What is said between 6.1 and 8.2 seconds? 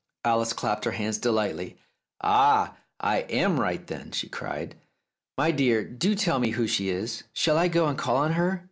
tell me who she is? Shall I go and call